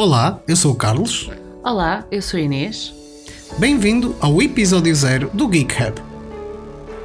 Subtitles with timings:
[0.00, 1.28] Olá, eu sou o Carlos.
[1.62, 2.90] Olá, eu sou a Inês.
[3.58, 6.00] Bem-vindo ao episódio zero do Geek Hub.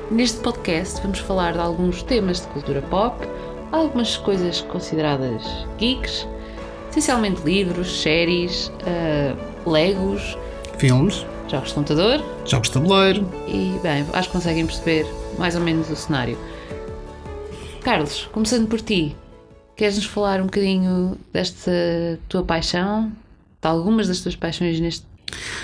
[0.10, 3.28] Neste podcast vamos falar de alguns temas de cultura pop,
[3.70, 5.44] algumas coisas consideradas
[5.78, 6.26] geeks,
[6.90, 10.38] essencialmente livros, séries, uh, legos,
[10.78, 13.30] Filmes, jogos de computador jogos de tabuleiro.
[13.46, 15.06] e, bem, acho que conseguem perceber
[15.38, 16.38] mais ou menos o cenário.
[17.84, 19.18] Carlos, começando por ti,
[19.76, 21.72] queres-nos falar um bocadinho desta
[22.30, 23.12] tua paixão,
[23.62, 25.06] de algumas das tuas paixões neste,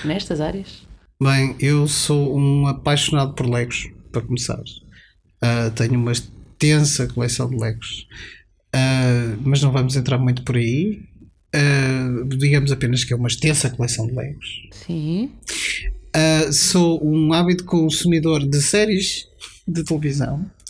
[0.04, 0.88] nestas áreas?
[1.22, 4.62] Bem, eu sou um apaixonado por Legos, para começar.
[5.42, 8.08] Ah, tenho uma extensa coleção de Legos.
[8.74, 11.04] Ah, mas não vamos entrar muito por aí.
[11.54, 14.70] Ah, digamos apenas que é uma extensa coleção de Legos.
[14.72, 15.32] Sim.
[16.14, 19.28] Uh, sou um ávido consumidor de séries
[19.66, 20.61] de televisão, uh,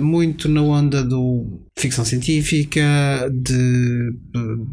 [0.00, 2.80] muito na onda do ficção científica,
[3.32, 4.12] de,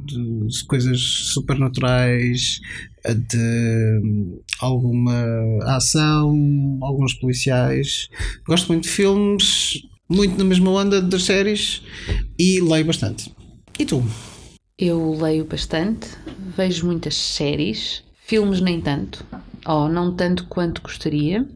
[0.06, 1.00] de- de coisas
[1.34, 2.60] supernaturais,
[3.08, 5.24] uh, de hum, alguma
[5.76, 8.10] ação, alguns policiais.
[8.46, 11.82] Gosto muito de filmes, muito na mesma onda das séries
[12.38, 13.34] e leio bastante.
[13.80, 14.04] E tu?
[14.78, 16.08] Eu leio bastante,
[16.56, 19.26] vejo muitas séries, filmes nem tanto,
[19.66, 21.48] ou não tanto quanto gostaria.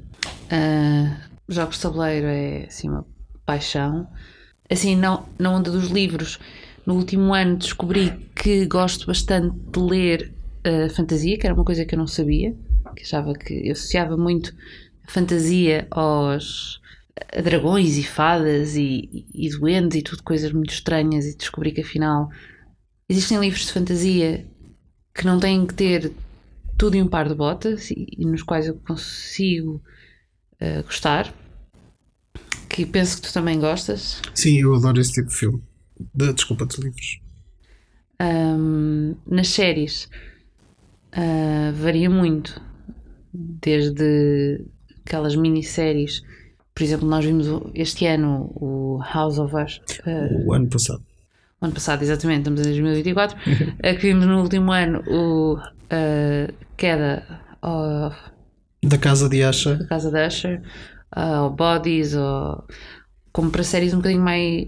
[0.50, 3.06] Ah, jogos de tabuleiro é assim uma
[3.52, 4.08] paixão.
[4.70, 6.40] Assim, não, na onda dos livros,
[6.86, 11.86] no último ano descobri que gosto bastante de ler ah, fantasia, que era uma coisa
[11.86, 12.56] que eu não sabia,
[12.96, 14.54] que achava que eu associava muito
[15.08, 16.80] a fantasia aos
[17.38, 21.72] a dragões e fadas e, e, e duendes e tudo coisas muito estranhas e descobri
[21.72, 22.30] que afinal
[23.12, 24.46] Existem livros de fantasia
[25.14, 26.14] que não têm que ter
[26.78, 29.84] tudo em um par de botas e, e nos quais eu consigo
[30.58, 31.34] eh, gostar.
[32.72, 34.22] Que penso que tu também gostas.
[34.34, 35.62] Sim, eu adoro esse tipo de filme.
[36.16, 37.20] De- desculpa, de livros.
[38.20, 40.10] Ahm, nas séries
[41.12, 42.62] ah, varia muito.
[43.34, 44.66] Desde
[45.06, 46.22] aquelas minisséries.
[46.74, 49.82] Por exemplo, nós vimos este ano o House of Us.
[50.06, 51.04] ah, O ano passado.
[51.62, 53.38] o ano passado, exatamente, estamos em 2024,
[53.84, 57.24] eh, que vimos no último ano o eh, Queda
[57.62, 58.16] of,
[58.84, 59.76] Da Casa de Asha.
[59.76, 60.62] da Casa da Usher,
[61.12, 62.64] ah, ou Bodies, ou
[63.32, 64.68] como para séries um bocadinho mais,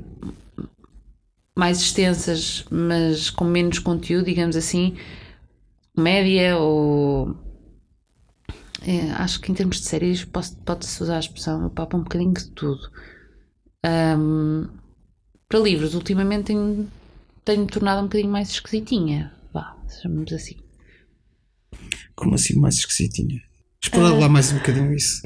[1.56, 4.96] mais extensas, mas com menos conteúdo, digamos assim,
[5.96, 7.36] comédia ou.
[8.86, 12.34] eh, acho que em termos de séries pode-se usar a expressão, eu papo um bocadinho
[12.34, 12.90] de tudo.
[13.86, 14.68] Ahm,
[15.48, 16.90] para livros, ultimamente tenho,
[17.46, 19.31] tenho-me tornado um bocadinho mais esquisitinha.
[19.54, 20.56] Vá, chamamos assim.
[22.16, 23.42] Como assim mais esquisitinha?
[23.81, 25.22] Explora lá mais um bocadinho isso.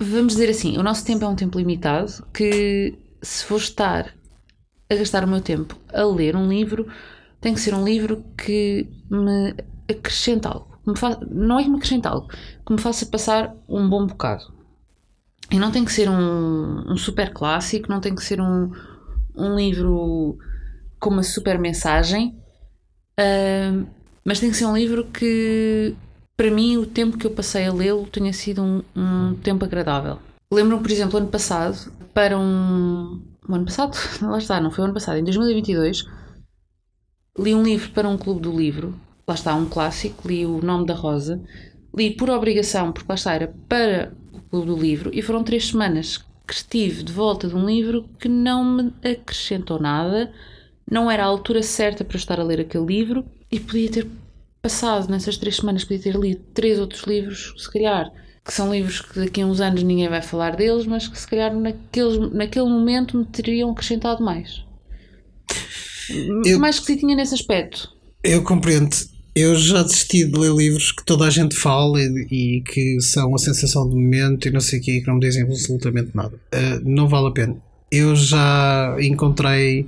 [0.00, 4.14] Vamos dizer assim, o nosso tempo é um tempo limitado que se for estar
[4.90, 6.86] a gastar o meu tempo a ler um livro,
[7.40, 9.54] tem que ser um livro que me
[9.90, 10.78] acrescente algo.
[10.86, 14.44] Me fa- Não é que me acrescente algo, que me faça passar um bom bocado.
[15.50, 18.70] E não tem que ser um, um super clássico, não tem que ser um,
[19.36, 20.38] um livro
[21.00, 22.36] com uma super mensagem,
[23.18, 23.86] ahm,
[24.24, 25.94] mas tem que ser um livro que,
[26.40, 30.18] para mim, o tempo que eu passei a lê-lo tenha sido um, um tempo agradável.
[30.50, 33.20] Lembro-me, por exemplo, ano passado, para um.
[33.46, 33.94] Ano passado?
[34.26, 36.06] Lá está, não foi o ano passado, em 2022,
[37.38, 38.98] li um livro para um clube do livro.
[39.28, 41.42] Lá está, um clássico, li O Nome da Rosa.
[41.94, 45.66] Li por obrigação, porque lá está, era para o clube do livro, e foram três
[45.66, 50.32] semanas que estive de volta de um livro que não me acrescentou nada,
[50.90, 54.10] não era a altura certa para eu estar a ler aquele livro, e podia ter
[54.62, 58.10] passado nessas três semanas, podia ter lido três outros livros, se calhar,
[58.44, 61.26] que são livros que daqui a uns anos ninguém vai falar deles, mas que se
[61.26, 64.64] calhar naqueles, naquele momento me teriam acrescentado mais.
[66.44, 67.88] Eu- Mais esquisitinha nesse aspecto.
[68.22, 68.90] Eu compreendo.
[69.34, 73.32] Eu já desisti de ler livros que toda a gente fala e, e que são
[73.34, 76.34] a sensação do momento e não sei o quê, que não me dizem absolutamente nada.
[76.52, 77.56] Uh, não vale a pena.
[77.92, 79.82] Eu já encontrei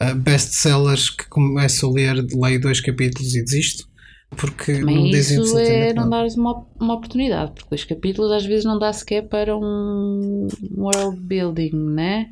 [0.00, 3.88] uh, best-sellers que começo a ler, leio dois capítulos e desisto.
[4.36, 8.32] Porque não me Mas dizem isso é não dar uma, uma oportunidade, porque os capítulos
[8.32, 12.28] às vezes não dá sequer para um world building, né?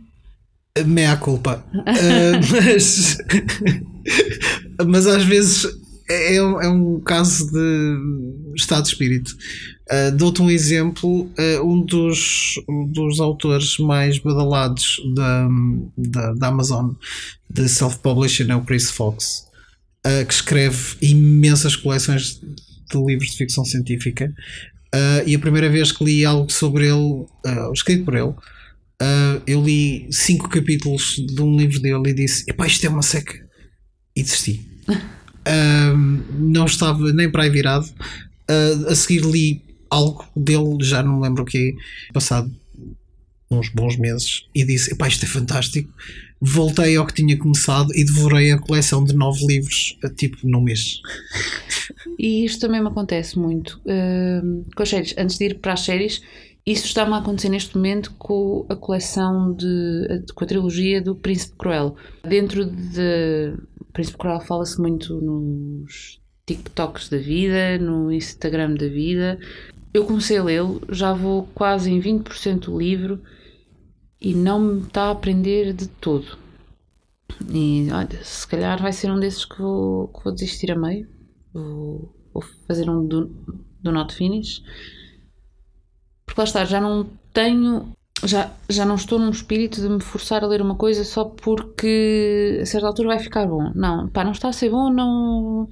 [0.87, 1.65] Meia culpa.
[1.75, 3.19] Uh, mas,
[4.87, 5.67] mas às vezes
[6.09, 9.37] é, um- é um caso de estado de espírito.
[9.91, 15.49] Uh, Dou-te um exemplo: uh, um, dos, um dos autores mais badalados da,
[15.97, 16.93] da, da Amazon
[17.49, 19.47] de self-publishing é o Chris Fox,
[20.07, 24.33] uh, que escreve imensas coleções de livros de ficção científica.
[24.95, 28.35] Uh, e a primeira vez que li algo sobre ele, uh, escrito por ele,
[29.01, 33.01] Uh, eu li cinco capítulos de um livro dele e disse: Epá, isto é uma
[33.01, 33.35] seca.
[34.15, 34.69] E desisti.
[36.39, 37.89] Não estava nem para aí virado.
[38.87, 41.75] A seguir li algo dele, já não lembro o que
[42.13, 42.51] passado
[43.51, 45.91] uns bons meses, e disse: Epá, isto é fantástico.
[46.41, 51.01] Voltei ao que tinha começado e devorei a coleção de nove livros, tipo, num mês.
[52.19, 55.15] E isto também me acontece muito uh, com as séries.
[55.19, 56.23] Antes de ir para as séries,
[56.65, 60.25] isso está-me a acontecer neste momento com a coleção de.
[60.35, 61.97] com a trilogia do Príncipe Cruel.
[62.27, 63.55] Dentro de.
[63.93, 69.39] Príncipe Cruel fala-se muito nos TikToks da vida, no Instagram da vida.
[69.93, 73.21] Eu comecei a lê-lo, já vou quase em 20% do livro
[74.21, 76.39] e não me está a aprender de todo.
[77.49, 81.09] E olha, se calhar vai ser um desses que vou, que vou desistir a meio.
[81.53, 83.27] Vou, vou fazer um do,
[83.83, 84.63] do not finish.
[86.27, 87.93] Porque lá está, já não tenho.
[88.23, 92.59] Já, já não estou num espírito de me forçar a ler uma coisa só porque
[92.61, 93.73] a certa altura vai ficar bom.
[93.75, 95.67] Não, pá, não está a ser bom, não.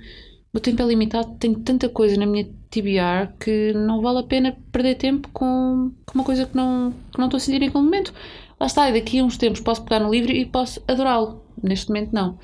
[0.53, 4.57] O tempo é limitado, tenho tanta coisa na minha TBR que não vale a pena
[4.73, 8.15] perder tempo com, com uma coisa que não, que não estou a sentir naquele momento.
[8.59, 11.45] Lá está, e daqui a uns tempos posso pegar no livro e posso adorá-lo.
[11.63, 12.39] Neste momento, não.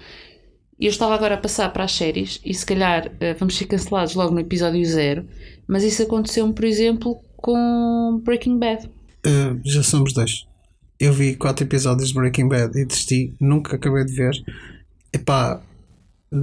[0.78, 3.66] E eu estava agora a passar para as séries e se calhar uh, vamos ser
[3.66, 5.26] cancelados logo no episódio zero,
[5.66, 8.86] mas isso aconteceu-me, por exemplo, com Breaking Bad.
[9.26, 10.46] Uh, já somos dois.
[10.98, 14.34] Eu vi quatro episódios de Breaking Bad e desisti, nunca acabei de ver.
[15.12, 15.60] Epá,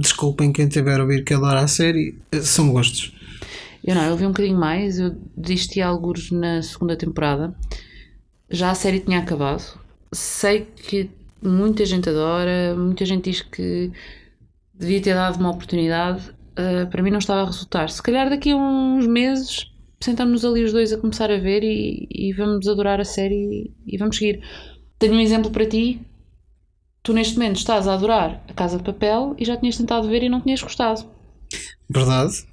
[0.00, 3.14] desculpem quem tiver a ouvir que adora a série, uh, são gostos.
[3.84, 7.54] Eu não, eu vi um bocadinho mais, eu desisti alguns na segunda temporada.
[8.48, 9.80] Já a série tinha acabado.
[10.12, 11.10] Sei que
[11.42, 13.90] muita gente adora, muita gente diz que
[14.74, 16.30] devia ter dado uma oportunidade.
[16.52, 17.88] Uh, para mim não estava a resultar.
[17.90, 22.08] Se calhar daqui a uns meses sentamos-nos ali os dois a começar a ver e,
[22.10, 24.42] e vamos adorar a série e, e vamos seguir.
[24.98, 26.00] Tenho um exemplo para ti.
[27.02, 30.22] Tu neste momento estás a adorar a Casa de Papel e já tinhas tentado ver
[30.22, 31.04] e não tinhas gostado.
[31.90, 32.44] Verdade.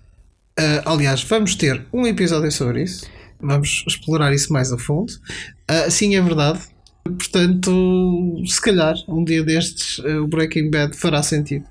[0.60, 3.06] Uh, aliás, vamos ter um episódio sobre isso.
[3.40, 5.14] Vamos explorar isso mais a fundo.
[5.70, 6.60] Uh, sim, é verdade.
[7.04, 11.66] Portanto, se calhar um dia destes uh, o Breaking Bad fará sentido.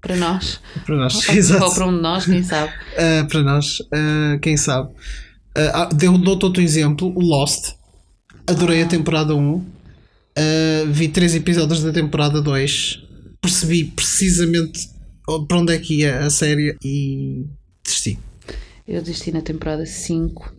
[0.00, 0.60] Para nós.
[0.86, 1.64] Para nós, ou, exato.
[1.64, 2.72] Ou para um de nós, quem sabe.
[3.28, 3.78] Para nós,
[4.40, 4.90] quem sabe.
[5.58, 7.74] Uh, dou-te outro exemplo, Lost.
[8.46, 9.81] Adorei a temporada 1.
[10.90, 13.02] Vi três episódios da temporada 2.
[13.40, 14.88] Percebi precisamente
[15.48, 17.44] para onde é que ia a série e
[17.84, 18.18] desisti.
[18.86, 20.54] Eu desisti na temporada 5.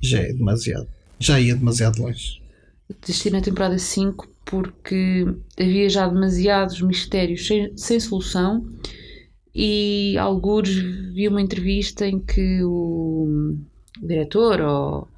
[0.00, 0.88] Já é demasiado.
[1.18, 2.40] Já ia demasiado longe.
[3.00, 5.26] Desisti na temporada 5 porque
[5.58, 8.66] havia já demasiados mistérios sem, sem solução
[9.54, 10.68] e alguns
[11.14, 13.56] vi uma entrevista em que o,
[14.02, 15.08] o diretor ou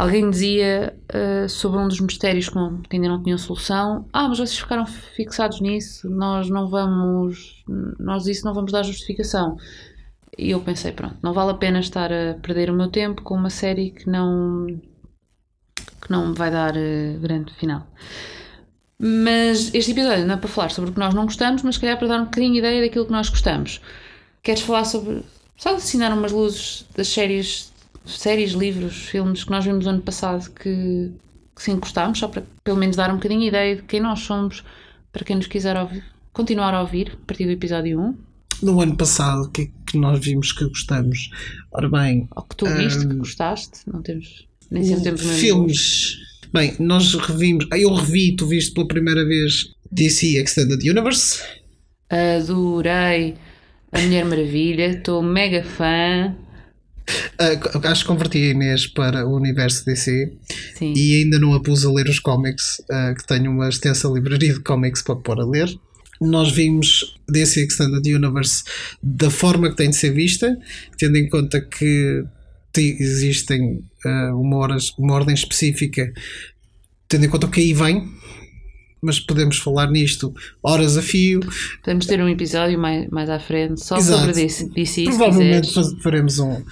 [0.00, 2.58] alguém dizia uh, sobre um dos mistérios que,
[2.88, 7.64] que ainda não tinham solução ah, mas vocês ficaram fixados nisso nós não vamos
[7.98, 9.56] nós isso não vamos dar justificação
[10.40, 13.34] e eu pensei, pronto, não vale a pena estar a perder o meu tempo com
[13.34, 14.66] uma série que não
[16.00, 17.86] que não me vai dar uh, grande final.
[18.98, 21.80] Mas este episódio não é para falar sobre o que nós não gostamos, mas se
[21.80, 23.80] calhar para dar um bocadinho de ideia daquilo que nós gostamos.
[24.42, 25.22] Queres falar sobre.
[25.56, 27.69] Só assinar umas luzes das séries,
[28.18, 31.12] séries, livros, filmes que nós vimos ano passado que,
[31.54, 34.20] que sim gostámos, só para pelo menos dar um bocadinho de ideia de quem nós
[34.20, 34.64] somos,
[35.12, 38.30] para quem nos quiser ouvir, continuar a ouvir a partir do episódio 1
[38.62, 41.30] no ano passado, o que é que nós vimos que gostamos?
[41.72, 42.28] Ora bem.
[42.36, 43.80] Ou que tu viste um, que gostaste?
[43.86, 44.46] Não temos.
[44.70, 45.38] Nem sempre temos mesmo.
[45.38, 46.18] Filmes.
[46.52, 47.66] Bem, nós revimos.
[47.72, 51.42] Eu revi, tu viste pela primeira vez DC Extended Universe.
[52.10, 53.36] Adorei
[53.92, 56.34] a Mulher Maravilha, estou mega fã.
[57.40, 60.32] Uh, acho que converti a Inês para o universo DC
[60.76, 60.92] Sim.
[60.94, 64.54] e ainda não a pus a ler os cómics, uh, que tenho uma extensa livraria
[64.54, 65.68] de cómics para pôr a ler
[66.20, 68.62] nós vimos DC Extended Universe
[69.02, 70.54] da forma que tem de ser vista,
[70.98, 72.22] tendo em conta que
[72.76, 76.12] existem uh, uma, horas, uma ordem específica,
[77.08, 78.06] tendo em conta o que aí vem,
[79.02, 81.40] mas podemos falar nisto horas a fio.
[81.82, 84.34] Podemos ter um episódio mais, mais à frente só Exato.
[84.34, 85.04] sobre DC.
[85.04, 86.62] Provavelmente faremos um,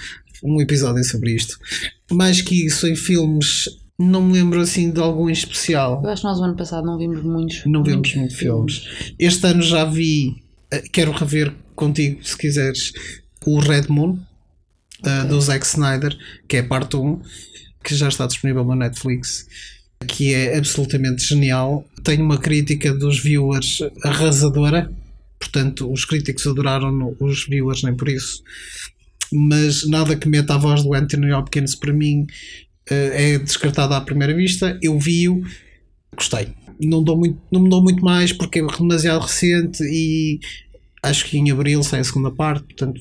[0.43, 1.59] um episódio sobre isto.
[2.11, 3.69] Mais que isso, em filmes
[3.99, 6.01] não me lembro assim de algum especial.
[6.05, 7.65] Eu acho que nós o ano passado não vimos muitos.
[7.67, 8.79] Não vimos muitos filmes.
[8.79, 9.15] filmes.
[9.19, 10.37] Este ano já vi,
[10.71, 12.93] eh, quero rever contigo se quiseres,
[13.45, 14.19] o Red Moon
[15.05, 15.29] eh, okay.
[15.29, 16.17] do Zack Snyder,
[16.49, 17.21] que é parte 1,
[17.83, 19.47] que já está disponível na Netflix,
[20.07, 21.85] que é absolutamente genial.
[22.05, 24.93] Tem uma crítica dos viewers arrasadora,
[25.41, 28.43] portanto, os críticos adoraram, os viewers nem por isso.
[29.33, 32.27] Mas nada que meta a voz do Anthony Hopkins para mim
[32.91, 34.79] eh, é descartada à primeira vista.
[34.83, 35.43] Eu vi-o,
[36.15, 36.49] gostei.
[36.81, 40.39] Não, dou muito, não me dou muito mais porque é demasiado recente e
[41.03, 43.01] Acho que em abril sai a segunda parte, portanto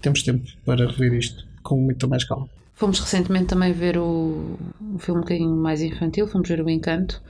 [0.00, 2.48] temos tempo para rever isto com muita mais calma.
[2.74, 7.20] Fomos recentemente também ver o, um filme um bocadinho mais infantil, fomos ver o Encanto,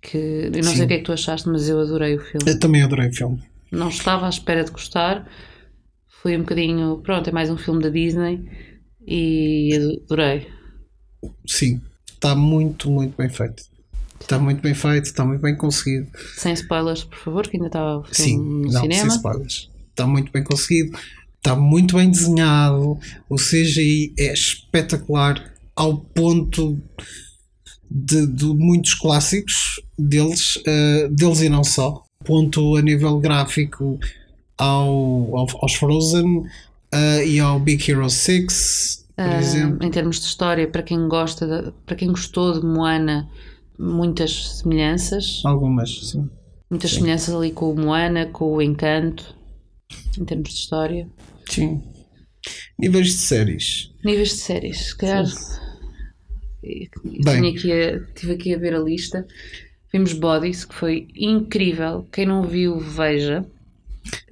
[0.00, 0.76] que eu não Sim.
[0.76, 2.50] sei o que é que tu achaste, mas eu adorei o filme.
[2.50, 3.42] Eu também adorei o filme.
[3.70, 5.28] Não estava à espera de gostar,
[6.22, 8.44] foi um bocadinho, pronto, é mais um filme da Disney
[9.06, 10.48] e adorei.
[11.46, 11.80] Sim,
[12.12, 13.62] está muito, muito bem feito.
[14.20, 16.08] Está muito bem feito, está muito bem conseguido.
[16.36, 19.00] Sem spoilers, por favor, que ainda filme Sim, no não, cinema.
[19.02, 19.70] sem spoilers.
[19.90, 20.98] Está muito bem conseguido,
[21.36, 22.98] está muito bem desenhado,
[23.28, 26.80] o CGI é espetacular ao ponto
[27.90, 32.04] de, de muitos clássicos deles, eh, deles e não só.
[32.24, 33.98] Ponto a nível gráfico
[34.58, 36.44] ao, ao- aos Frozen
[36.92, 39.86] eh, e ao Big Hero 6, por Ah, exemplo.
[39.86, 43.28] em termos de história, para quem gosta, de- para quem gostou de Moana,
[43.78, 46.28] muitas semelhanças, Algumas, sim.
[46.70, 46.96] muitas sim.
[46.98, 49.34] semelhanças ali com o Moana, com o Encanto,
[50.18, 51.08] em termos de história.
[51.48, 51.82] Sim.
[52.78, 53.90] Níveis de séries.
[54.04, 55.24] Níveis de séries, se calhar.
[57.24, 57.54] Bem.
[57.54, 59.26] Aqui a, estive aqui a ver a lista.
[59.92, 62.06] Vimos Bodies, que foi incrível.
[62.12, 63.44] Quem não viu, veja.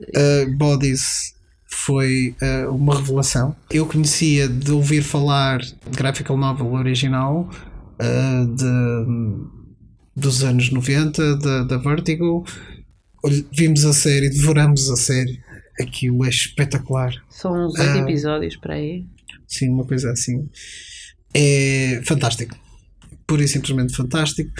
[0.00, 1.34] Uh, Bodies
[1.68, 3.54] foi uh, uma revelação.
[3.70, 7.48] Eu conhecia de ouvir falar de graphical novel original
[8.00, 9.50] uh, de,
[10.20, 12.44] dos anos 90, da, Vertigo.
[13.52, 15.40] Vimos a série, devoramos a série.
[15.80, 17.12] Aquilo é espetacular.
[17.28, 17.98] São uns oito Ah.
[17.98, 19.04] episódios para aí.
[19.46, 20.48] Sim, uma coisa assim.
[21.34, 22.56] É fantástico.
[23.26, 24.50] Pura e simplesmente fantástico.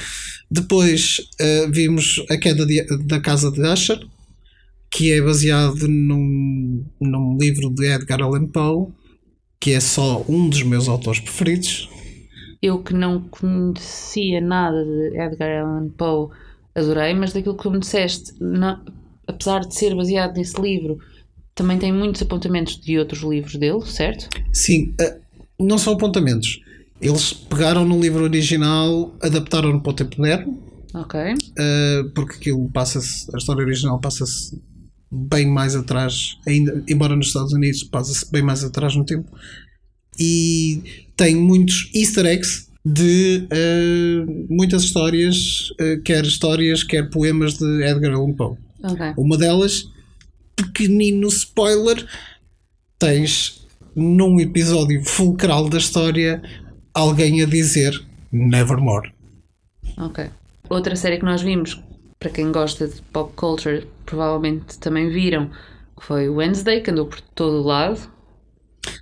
[0.51, 3.99] Depois uh, vimos A Queda de- da Casa de Usher,
[4.97, 8.87] que é baseado num, num livro de Edgar Allan Poe,
[9.61, 11.91] que é só um dos meus autores preferidos.
[12.63, 16.31] Eu que não conhecia nada de Edgar Allan Poe,
[16.75, 18.81] adorei, mas daquilo que me disseste, não-
[19.27, 20.97] apesar de ser baseado nesse livro,
[21.55, 24.31] também tem muitos apontamentos de outros livros dele, certo?
[24.51, 25.21] Sim, uh,
[25.63, 26.59] não são apontamentos.
[27.03, 30.59] Eles pegaram no livro original, adaptaram-no para o tempo moderno,
[30.95, 31.21] Ok.
[31.21, 34.59] Uh, porque aquilo passa-se, a história original passa-se
[35.11, 39.31] bem mais atrás, ainda, embora nos Estados Unidos passa-se bem mais atrás no tempo,
[40.19, 47.83] e tem muitos easter eggs de uh, muitas histórias, uh, quer histórias, quer poemas de
[47.83, 48.57] Edgar Allan Poe.
[48.83, 49.15] Ok.
[49.17, 49.89] Uma delas,
[50.55, 52.07] pequenino spoiler,
[52.99, 56.43] tens num episódio fulcral da história
[56.95, 59.13] alguém a dizer Nevermore.
[59.99, 60.31] Ok.
[60.69, 61.81] Outra série que nós vimos,
[62.19, 65.49] para quem gosta de pop culture, provavelmente também viram,
[65.99, 68.01] que foi Wednesday, que andou por todo o lado.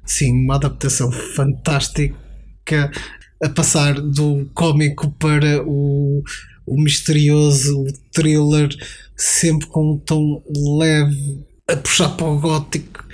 [0.05, 2.91] Sim, uma adaptação fantástica
[3.43, 6.23] a passar do cómico para o,
[6.67, 8.69] o misterioso, o thriller,
[9.17, 10.43] sempre com um tom
[10.79, 13.05] leve, a puxar para o gótico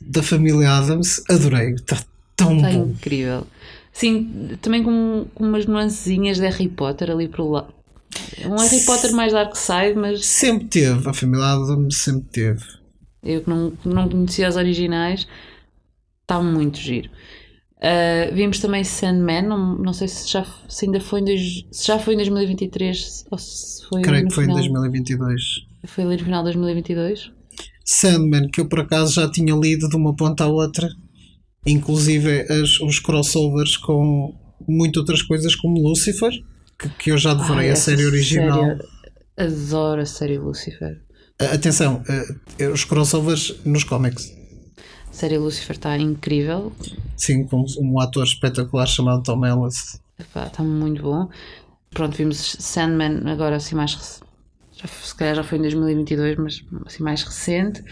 [0.00, 1.22] da família Adams.
[1.28, 2.02] Adorei, está
[2.36, 2.90] tão Está bom.
[2.90, 3.46] incrível.
[3.92, 7.74] Sim, também com, com umas nuancezinhas de Harry Potter ali por.
[8.46, 12.64] Um Harry Potter mais dark side, mas Sempre teve, a família Adams sempre teve.
[13.22, 15.26] eu que não, não conhecia os originais,
[16.22, 17.10] está muito giro.
[17.78, 21.86] Uh, vimos também Sandman, não, não sei se, já, se ainda foi em, dois, se
[21.86, 25.42] já foi em 2023 ou se foi Creio no que foi em final, 2022.
[25.86, 27.30] Foi ali no final de 2022.
[27.84, 30.88] Sandman, que eu por acaso já tinha lido de uma ponta à outra,
[31.66, 34.34] inclusive as- os crossovers com
[34.68, 36.32] muitas outras coisas, como Lucifer,
[36.78, 38.64] que, que eu já devorei Ai, a série original.
[38.64, 38.88] série-
[39.36, 41.00] adoro a série Lucifer.
[41.52, 42.02] Atenção,
[42.72, 44.32] os crossovers nos cómics.
[45.08, 46.72] A série Lucifer está incrível.
[47.16, 50.00] Sim, com um ator espetacular chamado Tom Ellis.
[50.18, 51.28] Está muito bom.
[51.90, 54.20] Pronto, vimos Sandman agora assim mais
[54.72, 57.82] já, se calhar já foi em 2022, mas assim mais recente.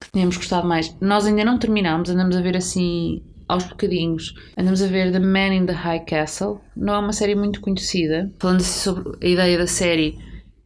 [0.00, 0.94] Que tínhamos gostado mais.
[1.00, 4.34] Nós ainda não terminámos, andamos a ver assim aos bocadinhos.
[4.56, 6.60] Andamos a ver The Man in the High Castle.
[6.76, 8.30] Não é uma série muito conhecida.
[8.38, 10.18] Falando assim sobre a ideia da série,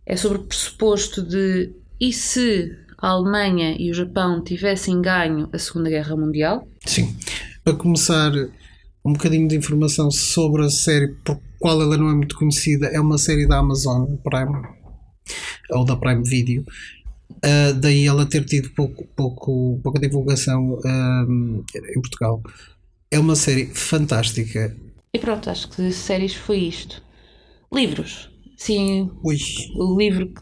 [0.04, 5.58] é sobre o pressuposto de e se a Alemanha e o Japão tivessem ganho a
[5.58, 6.66] Segunda Guerra Mundial?
[6.84, 7.16] Sim.
[7.64, 8.32] Para começar,
[9.04, 13.00] um bocadinho de informação sobre a série, por qual ela não é muito conhecida, é
[13.00, 14.62] uma série da Amazon Prime
[15.70, 16.64] ou da Prime Video.
[17.42, 22.42] Ah, daí ela ter tido pouco, pouco, pouca divulgação ah, em Portugal.
[23.12, 24.74] É uma série fantástica.
[25.14, 27.02] E pronto, acho que de séries foi isto.
[27.72, 28.30] Livros.
[28.56, 29.36] Sim, Ui,
[29.76, 30.40] o livro que.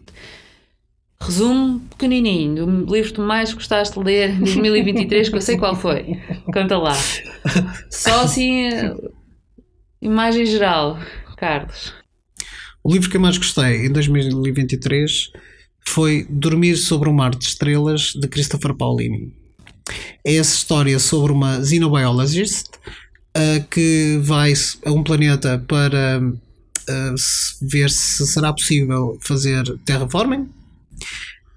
[1.23, 2.65] Resumo pequenininho.
[2.89, 6.17] O livro que mais gostaste de ler em 2023, que eu sei qual foi.
[6.53, 6.95] Conta lá.
[7.91, 8.69] Só assim.
[8.69, 8.95] eh,
[10.01, 10.99] Imagem geral,
[11.37, 11.93] Carlos.
[12.83, 15.31] o livro que eu mais gostei em 2023
[15.87, 19.35] foi Dormir sobre um Mar de Estrelas, de Christopher Paulini.
[20.25, 22.67] É essa história sobre uma xenobiologist
[23.37, 24.53] uh, que vai
[24.85, 27.15] a um planeta para uh,
[27.63, 30.49] ver se será possível fazer terraforming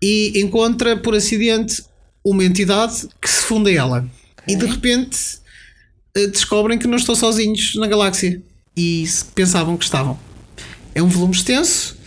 [0.01, 1.83] e encontra por acidente
[2.23, 4.09] uma entidade que se funde a ela.
[4.41, 4.55] Okay.
[4.55, 5.19] E de repente
[6.17, 8.41] uh, descobrem que não estão sozinhos na galáxia
[8.75, 10.17] e pensavam que estavam.
[10.95, 11.97] É um volume extenso,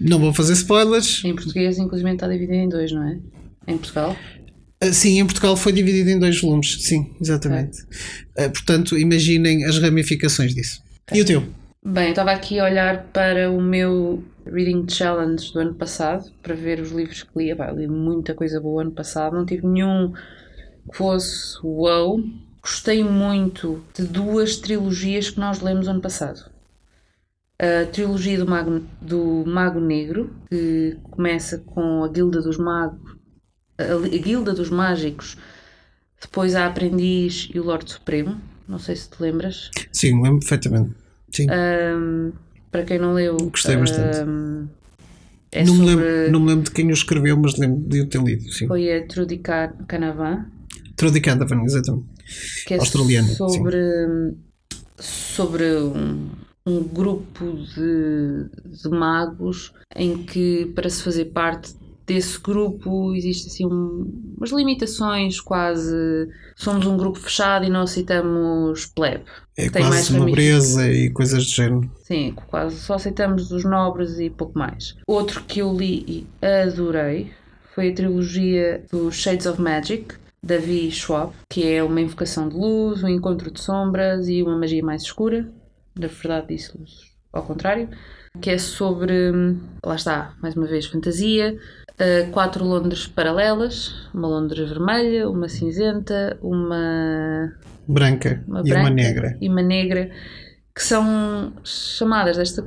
[0.00, 1.22] não vou fazer spoilers.
[1.24, 3.18] Em português, inclusive, está dividido em dois, não é?
[3.66, 4.16] Em Portugal?
[4.82, 7.82] Uh, sim, em Portugal foi dividido em dois volumes, sim, exatamente.
[7.82, 8.46] Okay.
[8.46, 10.82] Uh, portanto, imaginem as ramificações disso.
[11.02, 11.18] Okay.
[11.18, 11.44] E o teu?
[11.84, 16.54] Bem, eu estava aqui a olhar para o meu Reading Challenge do ano passado para
[16.54, 17.50] ver os livros que li.
[17.50, 20.12] Epá, li muita coisa boa ano passado, não tive nenhum
[20.90, 22.18] que fosse wow.
[22.62, 26.50] Gostei muito de duas trilogias que nós lemos ano passado
[27.60, 33.19] a trilogia do Mago, do Mago Negro, que começa com a Guilda dos Magos,
[33.82, 35.36] a, Guilda dos Mágicos,
[36.20, 38.40] depois a Aprendiz e o Lorde Supremo.
[38.68, 39.70] Não sei se te lembras.
[39.92, 40.90] Sim, lembro perfeitamente.
[41.32, 41.46] Sim.
[41.50, 42.32] Um,
[42.70, 43.36] para quem não leu.
[43.36, 44.18] Gostei bastante.
[44.18, 44.68] Um,
[45.52, 45.80] é não, sobre...
[45.80, 48.52] me lembro, não me lembro de quem o escreveu, mas lembro de o ter lido.
[48.52, 48.68] Sim.
[48.68, 49.38] Foi a Trudy
[49.88, 50.46] Canavan.
[50.96, 52.06] Trudy Canavan, exatamente.
[52.66, 53.28] Que é Australiana.
[53.28, 53.78] Sobre,
[54.96, 56.28] sobre um,
[56.64, 61.74] um grupo de, de magos em que para se fazer parte
[62.12, 66.28] desse grupo existe assim um, umas limitações quase.
[66.56, 69.24] Somos um grupo fechado e não aceitamos plebe.
[69.56, 71.90] É tem quase mais nobreza e coisas do género.
[72.02, 72.80] Sim quase.
[72.80, 74.96] Só aceitamos os nobres e pouco mais.
[75.06, 77.32] Outro que eu li e adorei
[77.74, 83.04] foi a trilogia do Shades of Magic Davi Schwab que é uma invocação de luz
[83.04, 85.48] um encontro de sombras e uma magia mais escura.
[85.96, 86.72] Na verdade disse
[87.32, 87.88] ao contrário,
[88.40, 89.12] que é sobre,
[89.84, 91.58] lá está, mais uma vez, fantasia,
[92.00, 97.52] uh, quatro Londres paralelas, uma Londres vermelha, uma cinzenta, uma
[97.86, 99.36] branca, uma e uma negra.
[99.40, 100.10] E uma negra,
[100.74, 102.66] que são chamadas desta,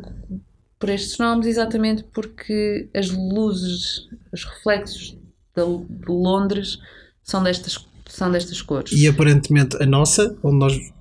[0.79, 5.17] por estes nomes exatamente porque as luzes, os reflexos
[5.55, 6.79] de, de Londres
[7.23, 7.77] são destas
[8.13, 8.91] são destas cores.
[8.91, 10.93] E aparentemente a nossa, onde nós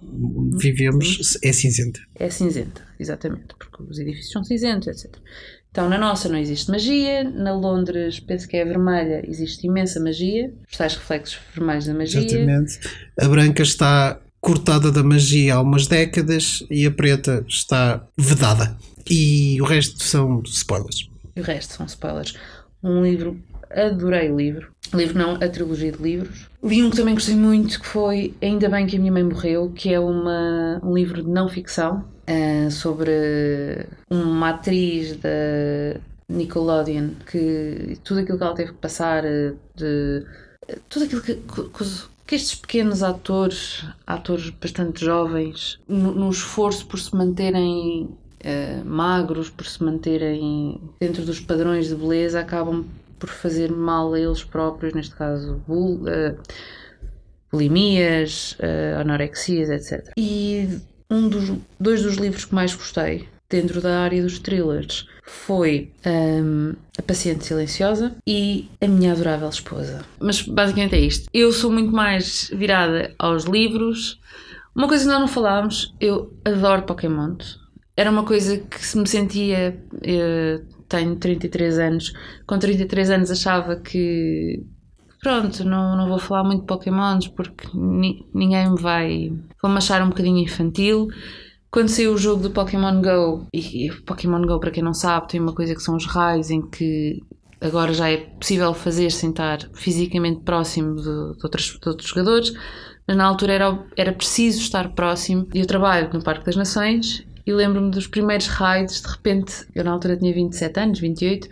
[0.59, 2.01] vivemos, é cinzenta.
[2.14, 5.16] É cinzenta, exatamente, porque os edifícios são cinzentos, etc.
[5.70, 10.53] Então na nossa não existe magia, na Londres penso que é vermelha, existe imensa magia,
[10.70, 12.20] os tais reflexos vermelhos da magia.
[12.20, 12.81] Exatamente.
[13.18, 18.77] A branca está cortada da magia há umas décadas e a preta está vedada.
[19.09, 21.09] E o resto são spoilers.
[21.35, 22.35] E o resto são spoilers.
[22.83, 24.70] Um livro, adorei o livro.
[24.92, 26.51] Livro não, a trilogia de livros.
[26.62, 29.72] Li um que também gostei muito, que foi Ainda Bem que a Minha Mãe Morreu,
[29.75, 35.29] que é uma, um livro de não ficção uh, sobre uma atriz da
[36.29, 40.25] Nickelodeon que tudo aquilo que ela teve que passar, eh, de
[40.88, 41.68] tudo aquilo que, que,
[42.27, 49.51] que estes pequenos atores, atores bastante jovens, no, no esforço por se manterem uh, magros,
[49.51, 52.85] por se manterem dentro dos padrões de beleza, acabam
[53.22, 56.37] por fazer mal a eles próprios, neste caso bul, uh,
[57.52, 60.12] bulimias, uh, anorexias, etc.
[60.18, 65.92] E um dos dois dos livros que mais gostei dentro da área dos thrillers foi
[66.04, 70.04] um, A Paciente Silenciosa e A Minha Adorável Esposa.
[70.18, 71.28] Mas basicamente é isto.
[71.32, 74.18] Eu sou muito mais virada aos livros.
[74.74, 77.37] Uma coisa que nós não falámos, eu adoro Pokémon.
[77.96, 79.80] Era uma coisa que se me sentia.
[79.94, 82.12] Uh, tenho 33 anos.
[82.46, 84.62] Com 33 anos achava que
[85.20, 89.33] pronto, não, não vou falar muito de Pokémons porque ni, ninguém me vai.
[89.61, 91.09] Vou-me achar um bocadinho infantil.
[91.70, 95.28] Quando saiu o jogo do Pokémon Go, e, e Pokémon Go, para quem não sabe,
[95.28, 97.22] tem uma coisa que são os raios em que
[97.62, 102.52] agora já é possível fazer sem estar fisicamente próximo de, de, outros, de outros jogadores,
[103.09, 105.48] mas na altura era, era preciso estar próximo.
[105.55, 109.85] E eu trabalho no Parque das Nações e lembro-me dos primeiros raids, de repente, eu
[109.85, 111.48] na altura tinha 27 anos, 28,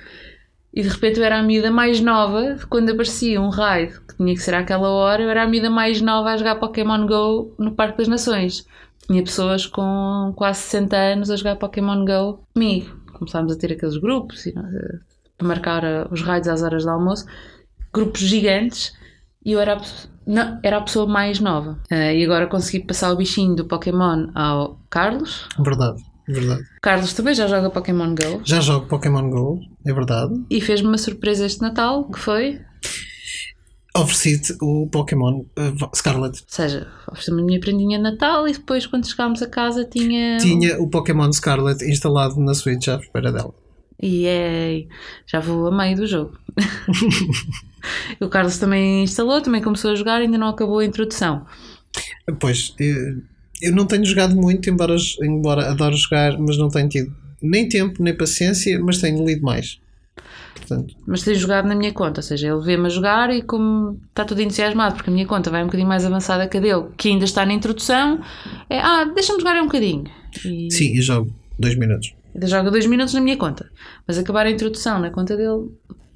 [0.73, 4.35] e de repente eu era a miúda mais nova, quando aparecia um raid que tinha
[4.35, 7.73] que ser àquela hora, eu era a miúda mais nova a jogar Pokémon GO no
[7.73, 8.67] Parque das Nações.
[9.07, 13.01] Tinha pessoas com quase 60 anos a jogar Pokémon GO comigo.
[13.13, 17.27] Começámos a ter aqueles grupos e, para marcar eh, os raids às horas do almoço,
[17.93, 18.95] grupos gigantes,
[19.45, 19.81] e eu era a,
[20.27, 21.79] não, era a pessoa mais nova.
[21.91, 25.49] Uh, e agora consegui passar o bichinho do Pokémon ao Carlos.
[25.59, 26.63] Verdade, verdade.
[26.83, 28.41] Carlos também já joga Pokémon Go.
[28.45, 30.35] Já jogo Pokémon Go, é verdade.
[30.51, 32.61] E fez-me uma surpresa este Natal, que foi?
[33.97, 36.39] Ofereci-te o Pokémon uh, Scarlet.
[36.39, 40.37] Ou seja, ofereci-me a minha prendinha de Natal e depois, quando chegámos a casa, tinha.
[40.39, 43.53] Tinha o Pokémon Scarlet instalado na Switch à espera dela.
[44.03, 44.87] E é,
[45.27, 46.39] já vou a meio do jogo.
[48.21, 51.45] o Carlos também instalou, também começou a jogar, ainda não acabou a introdução.
[52.39, 53.23] Pois, eu,
[53.63, 58.03] eu não tenho jogado muito, embora, embora adoro jogar, mas não tenho tido nem tempo,
[58.03, 59.81] nem paciência, mas tenho lido mais.
[60.55, 63.99] Portanto, Mas tenho jogado na minha conta, ou seja, ele vê-me a jogar e como
[64.09, 66.87] está tudo entusiasmado, porque a minha conta vai um bocadinho mais avançada que a dele,
[66.97, 68.21] que ainda está na introdução,
[68.69, 70.05] é ah, deixa-me jogar um bocadinho.
[70.45, 72.15] E sim, e jogo dois minutos.
[72.35, 73.71] Ainda joga dois minutos na minha conta.
[74.07, 75.71] Mas acabar a introdução na conta dele,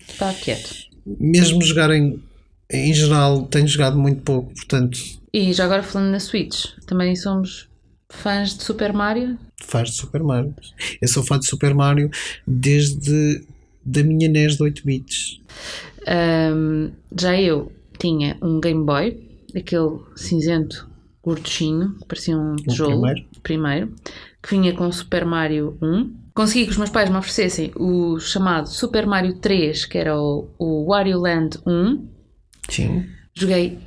[0.09, 0.74] está quieto.
[1.07, 2.22] Mesmo jogarem
[2.70, 4.98] em geral, tenho jogado muito pouco, portanto,
[5.33, 7.68] E já agora falando na Switch, também somos
[8.09, 9.38] fãs de Super Mario.
[9.61, 10.55] faz de Super Mario.
[11.00, 12.11] Eu sou fã de Super Mario
[12.46, 13.44] desde
[13.85, 15.40] da minha NES de 8 bits.
[16.07, 19.20] Ahm, já eu tinha um Game Boy,
[19.55, 20.88] aquele cinzento
[21.25, 23.29] gorduchinho, que parecia um tijolo, primeiro?
[23.43, 23.95] primeiro,
[24.43, 26.25] que vinha com Super Mario 1.
[26.35, 30.49] Consegui que os meus pais me oferecessem o chamado Super Mario 3, que era o,
[30.59, 32.09] o Wario Land 1.
[32.69, 33.07] Sim.
[33.33, 33.79] Joguei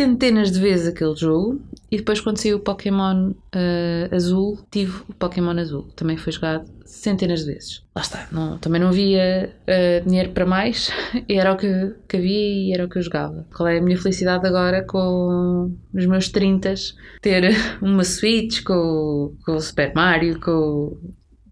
[0.00, 1.60] centenas de vezes aquele jogo
[1.90, 5.88] e depois quando saiu o Pokémon eh, azul, tive o Pokémon azul.
[5.94, 7.82] Também foi jogado centenas de vezes.
[7.94, 10.88] Lá está, não- também não havia eh, dinheiro para mais
[11.28, 13.46] e era o que, que havia e era o que eu jogava.
[13.54, 16.72] Qual é a minha felicidade agora com os meus 30
[17.20, 17.50] ter
[17.82, 20.96] uma Switch com, com o Super Mario, com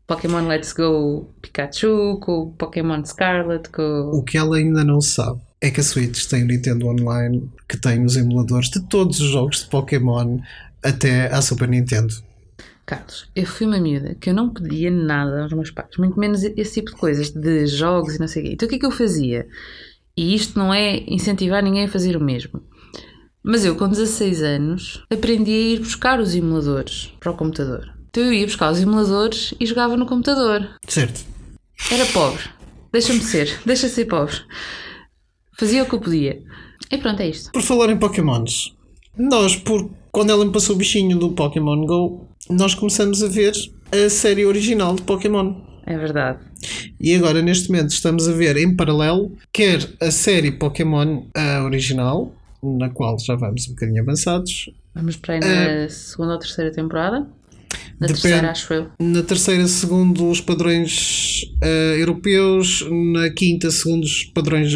[0.06, 5.40] Pokémon Let's Go Pikachu, com o Pokémon Scarlet, com O que ela ainda não sabe
[5.61, 9.31] é que a Switch tem o Nintendo Online que tem os emuladores de todos os
[9.31, 10.38] jogos de Pokémon
[10.83, 12.14] até à Super Nintendo.
[12.87, 16.42] Carlos, eu fui uma miúda que eu não pedia nada aos meus pais, muito menos
[16.42, 18.53] esse tipo de coisas, de jogos e não sei o quê.
[18.55, 19.47] Então o que é que eu fazia?
[20.16, 22.62] E isto não é incentivar ninguém a fazer o mesmo.
[23.42, 27.94] Mas eu, com 16 anos, aprendi a ir buscar os emuladores para o computador.
[28.09, 30.68] Então eu ia buscar os emuladores e jogava no computador.
[30.88, 31.25] Certo.
[31.90, 32.42] Era pobre.
[32.90, 33.61] Deixa-me ser.
[33.64, 34.35] Deixa ser pobre.
[35.59, 36.40] Fazia o que eu podia.
[36.88, 37.51] E pronto, é isto.
[37.51, 38.77] Por falar em Pokémons,
[39.16, 43.53] nós, por, quando ela me passou o bichinho do Pokémon Go, nós começamos a ver
[43.90, 45.57] a série original de Pokémon.
[45.85, 46.38] É verdade.
[47.01, 52.33] E agora, neste momento, estamos a ver em paralelo quer a série Pokémon a original,
[52.62, 57.21] na qual já vamos um bocadinho avançados, Vamos para aí na segunda ou terceira temporada.
[58.01, 58.23] Na Depende.
[58.23, 58.90] terceira, acho eu.
[58.99, 64.73] na terceira, segundo os padrões eh, europeus, na quinta, segundo os padrões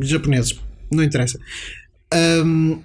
[0.00, 0.58] japoneses.
[0.90, 1.38] Não interessa.
[2.12, 2.78] Ahm,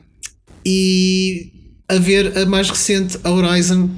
[0.66, 1.52] e
[1.88, 3.90] a ver a mais recente, a Horizon,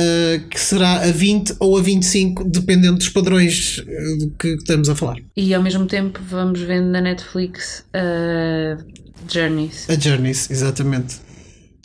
[0.00, 4.88] eh, que será a 20 ou a 25, dependendo dos padrões eh, do que estamos
[4.88, 5.16] a falar.
[5.36, 8.80] E ao mesmo tempo vamos vendo na Netflix uh,
[9.28, 9.90] Journeys.
[9.90, 11.16] A Journeys, exatamente.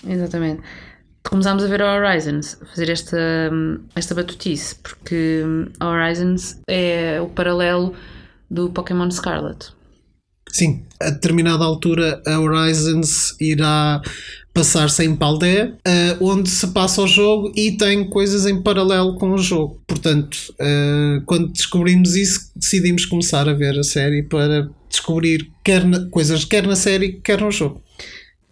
[0.08, 0.62] Exatamente.
[1.24, 3.18] Começámos a ver a Horizons, a fazer esta,
[3.96, 5.42] esta batutice, porque
[5.80, 7.96] a Horizons é o paralelo
[8.52, 9.72] do Pokémon Scarlet.
[10.54, 14.02] Sim, a determinada altura a Horizons irá
[14.54, 19.32] passar-se em Paldea, eh, onde se passa o jogo e tem coisas em paralelo com
[19.32, 19.82] o jogo.
[19.88, 26.06] Portanto, eh, quando descobrimos isso, decidimos começar a ver a série para descobrir quer na-
[26.10, 27.82] coisas quer na série, quer no jogo.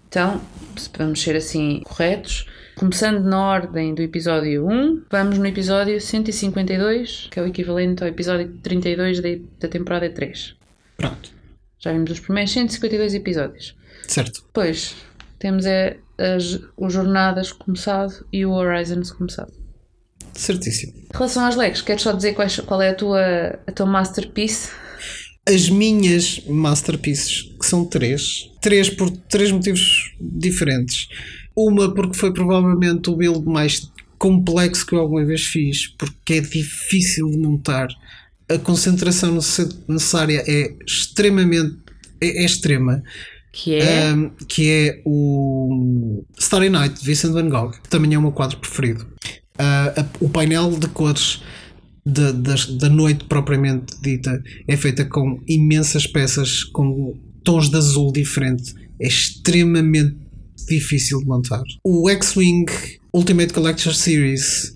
[0.08, 0.42] Então,
[0.76, 7.28] se vamos ser assim corretos, começando na ordem do episódio 1, vamos no episódio 152,
[7.30, 10.56] que é o equivalente ao episódio 32 da, da temporada 3.
[10.98, 11.30] Pronto,
[11.82, 13.76] Já vimos os primeiros 152 episódios.
[14.08, 14.44] certo.
[14.46, 14.96] Depois
[15.40, 19.52] temos é, as, o Jornadas começado e o Horizons começado.
[20.34, 20.94] Certíssimo.
[20.96, 24.70] Em relação às legs, queres só dizer quais- qual é a tua, a tua masterpiece?
[25.48, 31.08] As minhas masterpieces, que são três, três por três motivos diferentes.
[31.56, 36.42] Uma porque foi provavelmente o build mais complexo que eu alguma vez fiz, porque é
[36.42, 37.88] difícil de montar.
[38.54, 41.76] A concentração necess- necessária é extremamente
[42.20, 43.02] é, é extrema,
[43.52, 44.14] Que é.
[44.14, 48.32] um, que é o Starry Night de Vincent Van Gogh, que também é o meu
[48.32, 49.06] quadro preferido.
[49.58, 51.42] Ah, a- o painel de cores
[52.06, 58.74] da, da noite propriamente dita é feita com imensas peças com tons de azul diferente.
[59.00, 60.16] É extremamente
[60.68, 61.62] difícil de montar.
[61.84, 62.66] O X-Wing
[63.14, 64.74] Ultimate Collector Series,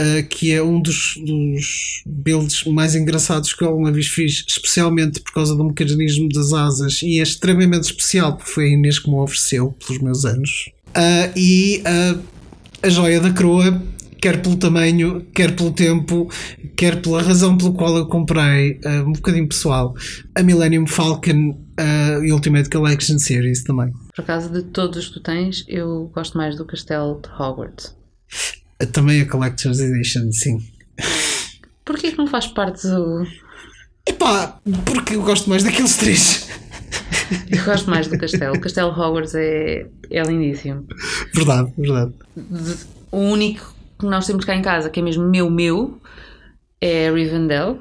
[0.00, 5.20] ah, que é um dos, dos builds mais engraçados que eu alguma vez fiz, especialmente
[5.20, 9.10] por causa do mecanismo das asas, e é extremamente especial porque foi a Inês que
[9.10, 10.70] me ofereceu pelos meus anos.
[10.94, 12.18] Ah, e ah,
[12.82, 13.82] a joia da coroa,
[14.22, 16.30] quer pelo tamanho, quer pelo tempo,
[16.78, 19.94] quer pela razão pela qual eu comprei, ah, um bocadinho pessoal,
[20.34, 21.58] a Millennium Falcon
[22.22, 23.90] e Ultimate Collection Series também.
[24.14, 27.94] Por acaso, de todos os que tu tens, eu gosto mais do castelo de Hogwarts.
[28.86, 30.58] Também a Collector's Edition, sim.
[31.84, 33.26] Porquê que não faz parte do.
[34.06, 36.48] Epá, porque eu gosto mais daqueles três.
[37.50, 38.56] Eu gosto mais do castelo.
[38.56, 40.86] O castelo Hogwarts é, é lindíssimo.
[41.34, 42.12] Verdade, verdade.
[42.36, 42.76] De-
[43.12, 46.00] O único que nós temos cá em casa, que é mesmo meu, meu,
[46.80, 47.80] é Rivendell.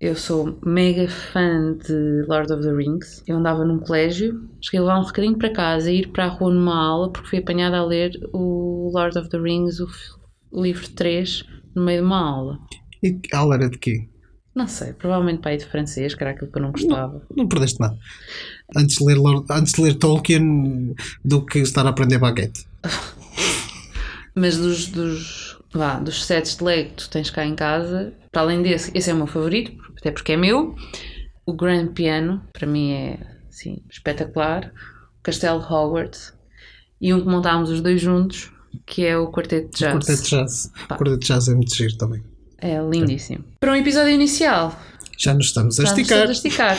[0.00, 3.22] Eu sou mega fã de Lord of the Rings.
[3.26, 6.28] Eu andava num colégio, cheguei a levar um recadinho para casa e ir para a
[6.28, 9.86] rua numa aula porque fui apanhada a ler o Lord of the Rings, o
[10.62, 12.58] livro 3, no meio de uma aula.
[13.02, 14.08] E a aula era de quê?
[14.54, 17.26] Não sei, provavelmente para aí de francês, que era aquilo que eu não gostava.
[17.36, 17.98] Não perdeste nada.
[18.76, 19.18] Antes de ler,
[19.50, 22.64] antes de ler Tolkien do que estar a aprender baguete.
[24.34, 28.42] Mas dos, dos, vá, dos sets de Lego que tu tens cá em casa, para
[28.42, 30.76] além desse, esse é o meu favorito, até porque é meu.
[31.44, 34.72] O Grand Piano, para mim é assim, espetacular.
[35.18, 36.32] O Castelo Hogwarts.
[37.00, 38.52] E um que montámos os dois juntos,
[38.86, 39.92] que é o Quarteto de Jazz.
[39.92, 40.72] Quarteto de Jazz.
[40.88, 40.96] Pá.
[40.96, 42.22] Quarteto de Jazz é muito giro também.
[42.58, 43.44] É lindíssimo.
[43.60, 44.78] Para um episódio inicial,
[45.18, 46.18] Já nos estamos a Estamos esticar.
[46.22, 46.78] todos a esticar.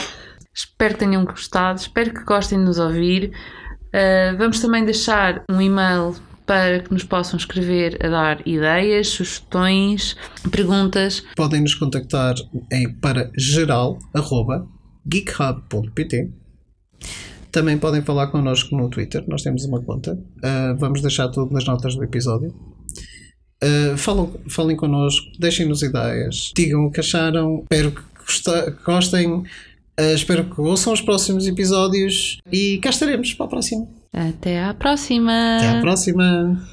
[0.54, 3.32] Espero que tenham gostado, espero que gostem de nos ouvir.
[3.88, 10.16] Uh, vamos também deixar um e-mail para que nos possam escrever a dar ideias, sugestões,
[10.52, 11.24] perguntas.
[11.36, 12.36] Podem nos contactar
[12.72, 16.32] em, para geral.geekhub.pt
[17.56, 20.12] Também podem falar connosco no Twitter, nós temos uma conta.
[20.14, 22.54] Uh, vamos deixar tudo nas notas do episódio.
[23.64, 27.62] Uh, falam, falem connosco, deixem-nos ideias, digam o que acharam.
[27.62, 29.32] Espero que gosta- que gostem.
[29.34, 33.88] Uh, espero que ouçam os próximos episódios e cá estaremos para a próxima.
[34.12, 35.56] Até à próxima!
[35.58, 36.68] Até à próxima!